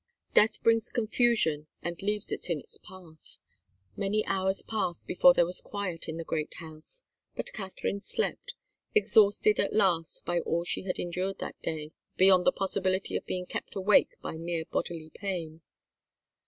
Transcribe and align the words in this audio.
Death 0.33 0.63
brings 0.63 0.89
confusion 0.89 1.67
and 1.83 2.01
leaves 2.01 2.31
it 2.31 2.49
in 2.49 2.59
his 2.59 2.79
path. 2.79 3.37
Many 3.95 4.25
hours 4.25 4.63
passed 4.63 5.05
before 5.05 5.35
there 5.35 5.45
was 5.45 5.61
quiet 5.61 6.09
in 6.09 6.17
the 6.17 6.23
great 6.23 6.55
house, 6.55 7.03
but 7.35 7.53
Katharine 7.53 8.01
slept, 8.01 8.55
exhausted 8.95 9.59
at 9.59 9.73
last 9.73 10.25
by 10.25 10.39
all 10.39 10.63
she 10.63 10.85
had 10.85 10.97
endured 10.97 11.37
that 11.37 11.61
day, 11.61 11.91
beyond 12.17 12.47
the 12.47 12.51
possibility 12.51 13.15
of 13.15 13.27
being 13.27 13.45
kept 13.45 13.75
awake 13.75 14.15
by 14.23 14.37
mere 14.37 14.65
bodily 14.65 15.11
pain. 15.13 15.61